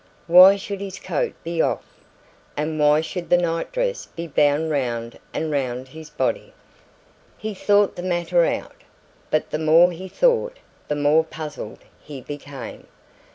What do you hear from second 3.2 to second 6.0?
the night dress be bound round and round